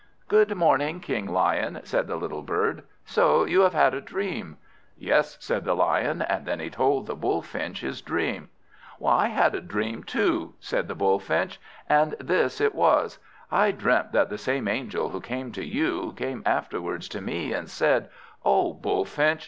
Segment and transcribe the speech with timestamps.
[0.27, 2.81] "Good morning, King Lion," said the little bird.
[3.05, 4.57] "So you have had a dream?"
[4.97, 8.49] "Yes," said the Lion, and then he told the Bullfinch his dream.
[9.05, 13.19] "I had a dream too," said the Bullfinch, "and this it was.
[13.51, 17.69] I dreamt that the same angel who came to you, came afterwards to me, and
[17.69, 18.09] said,
[18.43, 19.39] 'O Bullfinch!